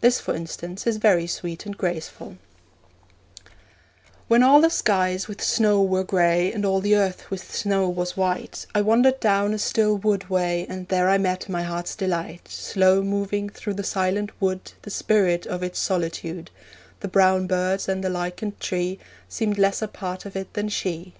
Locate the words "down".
9.18-9.52